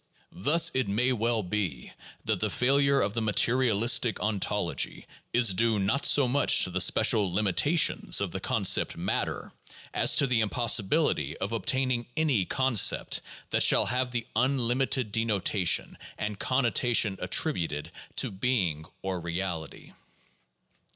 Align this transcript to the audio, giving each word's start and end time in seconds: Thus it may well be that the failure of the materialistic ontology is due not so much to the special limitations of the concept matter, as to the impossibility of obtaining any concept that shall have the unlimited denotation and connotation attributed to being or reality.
Thus 0.41 0.71
it 0.73 0.87
may 0.87 1.13
well 1.13 1.43
be 1.43 1.93
that 2.25 2.39
the 2.39 2.49
failure 2.49 2.99
of 3.01 3.13
the 3.13 3.21
materialistic 3.21 4.19
ontology 4.19 5.05
is 5.31 5.53
due 5.53 5.77
not 5.77 6.07
so 6.07 6.27
much 6.27 6.63
to 6.63 6.71
the 6.71 6.81
special 6.81 7.31
limitations 7.31 8.19
of 8.19 8.31
the 8.31 8.39
concept 8.39 8.97
matter, 8.97 9.51
as 9.93 10.15
to 10.15 10.25
the 10.25 10.41
impossibility 10.41 11.37
of 11.37 11.51
obtaining 11.51 12.07
any 12.17 12.45
concept 12.45 13.21
that 13.51 13.61
shall 13.61 13.85
have 13.85 14.09
the 14.09 14.25
unlimited 14.35 15.11
denotation 15.11 15.99
and 16.17 16.39
connotation 16.39 17.15
attributed 17.21 17.91
to 18.15 18.31
being 18.31 18.85
or 19.03 19.19
reality. 19.21 19.93